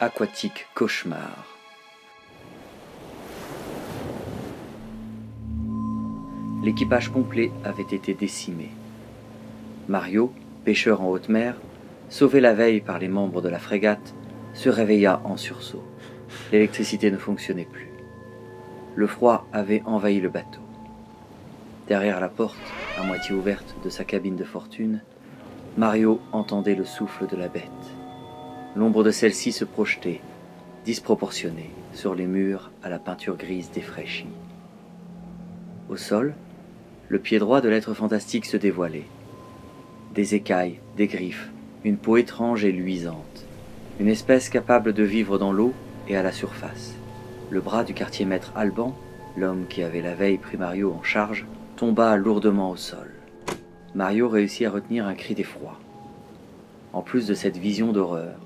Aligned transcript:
aquatique 0.00 0.68
cauchemar. 0.74 1.44
L'équipage 6.62 7.08
complet 7.08 7.50
avait 7.64 7.82
été 7.82 8.14
décimé. 8.14 8.68
Mario, 9.88 10.32
pêcheur 10.64 11.00
en 11.00 11.08
haute 11.08 11.28
mer, 11.28 11.56
sauvé 12.10 12.40
la 12.40 12.54
veille 12.54 12.80
par 12.80 13.00
les 13.00 13.08
membres 13.08 13.42
de 13.42 13.48
la 13.48 13.58
frégate, 13.58 14.14
se 14.54 14.68
réveilla 14.68 15.20
en 15.24 15.36
sursaut. 15.36 15.84
L'électricité 16.52 17.10
ne 17.10 17.16
fonctionnait 17.16 17.64
plus. 17.64 17.90
Le 18.94 19.08
froid 19.08 19.48
avait 19.52 19.82
envahi 19.84 20.20
le 20.20 20.28
bateau. 20.28 20.60
Derrière 21.88 22.20
la 22.20 22.28
porte, 22.28 22.56
à 23.00 23.02
moitié 23.02 23.34
ouverte 23.34 23.74
de 23.82 23.90
sa 23.90 24.04
cabine 24.04 24.36
de 24.36 24.44
fortune, 24.44 25.02
Mario 25.76 26.20
entendait 26.30 26.76
le 26.76 26.84
souffle 26.84 27.26
de 27.26 27.36
la 27.36 27.48
bête. 27.48 27.97
L'ombre 28.76 29.02
de 29.02 29.10
celle-ci 29.10 29.52
se 29.52 29.64
projetait, 29.64 30.20
disproportionnée, 30.84 31.70
sur 31.92 32.14
les 32.14 32.26
murs 32.26 32.70
à 32.82 32.88
la 32.88 32.98
peinture 32.98 33.36
grise 33.36 33.70
défraîchie. 33.70 34.26
Au 35.88 35.96
sol, 35.96 36.34
le 37.08 37.18
pied 37.18 37.38
droit 37.38 37.60
de 37.60 37.68
l'être 37.68 37.94
fantastique 37.94 38.44
se 38.44 38.56
dévoilait. 38.56 39.06
Des 40.14 40.34
écailles, 40.34 40.80
des 40.96 41.06
griffes, 41.06 41.50
une 41.84 41.96
peau 41.96 42.18
étrange 42.18 42.64
et 42.64 42.72
luisante, 42.72 43.46
une 43.98 44.08
espèce 44.08 44.48
capable 44.48 44.92
de 44.92 45.02
vivre 45.02 45.38
dans 45.38 45.52
l'eau 45.52 45.72
et 46.06 46.16
à 46.16 46.22
la 46.22 46.32
surface. 46.32 46.94
Le 47.50 47.60
bras 47.60 47.84
du 47.84 47.94
quartier 47.94 48.26
maître 48.26 48.52
Alban, 48.54 48.94
l'homme 49.36 49.64
qui 49.68 49.82
avait 49.82 50.02
la 50.02 50.14
veille 50.14 50.38
pris 50.38 50.58
Mario 50.58 50.92
en 50.92 51.02
charge, 51.02 51.46
tomba 51.76 52.16
lourdement 52.16 52.70
au 52.70 52.76
sol. 52.76 53.10
Mario 53.94 54.28
réussit 54.28 54.66
à 54.66 54.70
retenir 54.70 55.06
un 55.06 55.14
cri 55.14 55.34
d'effroi. 55.34 55.78
En 56.92 57.02
plus 57.02 57.26
de 57.26 57.34
cette 57.34 57.56
vision 57.56 57.92
d'horreur, 57.92 58.36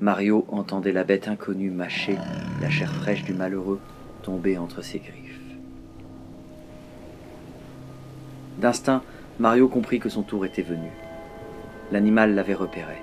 Mario 0.00 0.44
entendait 0.48 0.92
la 0.92 1.04
bête 1.04 1.26
inconnue 1.26 1.70
mâcher 1.70 2.18
la 2.60 2.68
chair 2.68 2.92
fraîche 2.92 3.24
du 3.24 3.32
malheureux 3.32 3.80
tomber 4.22 4.58
entre 4.58 4.82
ses 4.82 4.98
griffes. 4.98 5.40
D'instinct, 8.58 9.02
Mario 9.38 9.68
comprit 9.68 9.98
que 9.98 10.10
son 10.10 10.22
tour 10.22 10.44
était 10.44 10.60
venu. 10.60 10.90
L'animal 11.92 12.34
l'avait 12.34 12.54
repéré. 12.54 12.96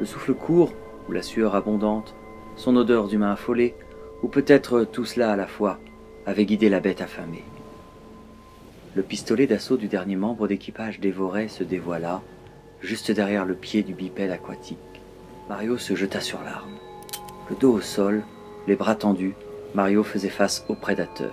Le 0.00 0.06
souffle 0.06 0.34
court, 0.34 0.72
ou 1.08 1.12
la 1.12 1.22
sueur 1.22 1.54
abondante, 1.54 2.16
son 2.56 2.74
odeur 2.74 3.06
d'humain 3.06 3.32
affolé, 3.32 3.76
ou 4.24 4.28
peut-être 4.28 4.82
tout 4.82 5.04
cela 5.04 5.32
à 5.32 5.36
la 5.36 5.46
fois, 5.46 5.78
avait 6.26 6.46
guidé 6.46 6.68
la 6.68 6.80
bête 6.80 7.00
affamée. 7.00 7.44
Le 8.96 9.02
pistolet 9.02 9.46
d'assaut 9.46 9.76
du 9.76 9.86
dernier 9.86 10.16
membre 10.16 10.48
d'équipage 10.48 10.98
dévoré 10.98 11.46
se 11.46 11.62
dévoila, 11.62 12.22
juste 12.80 13.12
derrière 13.12 13.44
le 13.44 13.54
pied 13.54 13.84
du 13.84 13.94
bipède 13.94 14.32
aquatique. 14.32 14.91
Mario 15.48 15.76
se 15.76 15.94
jeta 15.94 16.20
sur 16.20 16.40
l'arme. 16.44 16.70
Le 17.50 17.56
dos 17.56 17.72
au 17.72 17.80
sol, 17.80 18.22
les 18.66 18.76
bras 18.76 18.94
tendus, 18.94 19.34
Mario 19.74 20.02
faisait 20.02 20.28
face 20.28 20.64
au 20.68 20.74
prédateur. 20.74 21.32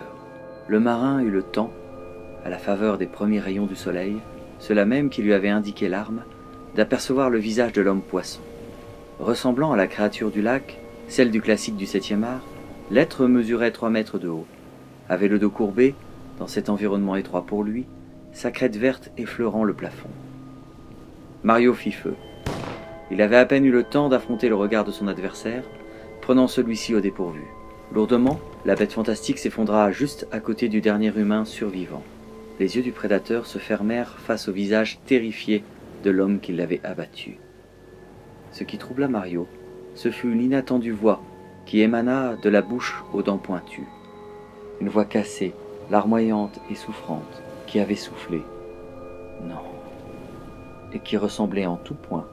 Le 0.68 0.80
marin 0.80 1.22
eut 1.22 1.30
le 1.30 1.44
temps, 1.44 1.72
à 2.44 2.50
la 2.50 2.58
faveur 2.58 2.98
des 2.98 3.06
premiers 3.06 3.40
rayons 3.40 3.66
du 3.66 3.76
soleil, 3.76 4.18
cela 4.60 4.86
même 4.86 5.10
qui 5.10 5.22
lui 5.22 5.34
avait 5.34 5.50
indiqué 5.50 5.90
l'arme, 5.90 6.24
d'apercevoir 6.76 7.30
le 7.30 7.38
visage 7.38 7.74
de 7.74 7.82
l'homme 7.82 8.02
poisson. 8.02 8.42
Ressemblant 9.20 9.72
à 9.72 9.78
la 9.78 9.88
créature 9.88 10.32
du 10.32 10.42
lac, 10.42 10.80
celle 11.08 11.32
du 11.32 11.42
classique 11.42 11.76
du 11.76 11.86
septième 11.86 12.24
art, 12.24 12.46
l'être 12.90 13.26
mesurait 13.28 13.72
trois 13.72 13.90
mètres 13.90 14.20
de 14.20 14.28
haut, 14.28 14.46
avait 15.08 15.28
le 15.28 15.40
dos 15.40 15.50
courbé, 15.50 15.96
dans 16.40 16.48
cet 16.48 16.70
environnement 16.70 17.16
étroit 17.16 17.46
pour 17.46 17.64
lui, 17.64 17.86
sa 18.32 18.52
crête 18.52 18.78
verte 18.78 19.12
effleurant 19.18 19.64
le 19.64 19.74
plafond. 19.74 20.10
Mario 21.44 21.74
fit 21.74 21.92
feu. 21.92 22.16
Il 23.12 23.22
avait 23.22 23.38
à 23.38 23.46
peine 23.46 23.66
eu 23.66 23.72
le 23.72 23.84
temps 23.84 24.10
d'affronter 24.10 24.50
le 24.50 24.56
regard 24.56 24.84
de 24.84 24.92
son 24.92 25.08
adversaire, 25.08 25.64
prenant 26.22 26.48
celui-ci 26.48 26.94
au 26.94 27.02
dépourvu. 27.02 27.44
Lourdement, 27.92 28.40
la 28.66 28.76
bête 28.76 28.94
fantastique 28.94 29.40
s'effondra 29.40 29.92
juste 29.92 30.28
à 30.32 30.40
côté 30.40 30.70
du 30.70 30.80
dernier 30.80 31.12
humain 31.16 31.44
survivant. 31.44 32.04
Les 32.60 32.76
yeux 32.76 32.84
du 32.84 32.92
prédateur 32.92 33.48
se 33.48 33.58
fermèrent 33.58 34.20
face 34.20 34.48
au 34.48 34.52
visage 34.52 35.00
terrifié 35.06 35.64
de 36.04 36.12
l'homme 36.12 36.40
qui 36.40 36.54
l'avait 36.54 36.82
abattu. 36.84 37.40
Ce 38.52 38.64
qui 38.64 38.78
troubla 38.78 39.08
Mario, 39.08 39.48
ce 39.96 40.12
fut 40.12 40.32
l'inattendue 40.32 40.92
voix 40.92 41.22
qui 41.66 41.82
émana 41.82 42.36
de 42.36 42.50
la 42.50 42.62
bouche 42.62 43.04
aux 43.14 43.24
dents 43.24 43.38
pointues. 43.38 43.88
Une 44.82 44.90
voix 44.90 45.06
cassée, 45.06 45.54
larmoyante 45.90 46.60
et 46.70 46.76
souffrante, 46.76 47.42
qui 47.66 47.80
avait 47.80 47.96
soufflé. 47.96 48.42
Non. 49.44 49.62
Et 50.94 51.00
qui 51.00 51.18
ressemblait 51.18 51.66
en 51.66 51.78
tout 51.78 51.96
point 51.96 52.28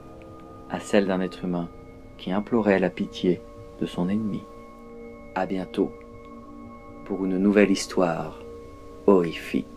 à 0.76 0.80
celle 0.80 1.06
d'un 1.06 1.22
être 1.22 1.42
humain 1.42 1.70
qui 2.18 2.32
implorait 2.32 2.78
la 2.78 2.90
pitié 2.90 3.40
de 3.80 3.86
son 3.86 4.10
ennemi. 4.10 4.42
À 5.34 5.46
bientôt 5.46 5.90
pour 7.06 7.24
une 7.24 7.38
nouvelle 7.38 7.70
histoire 7.70 8.42
horrifique. 9.06 9.75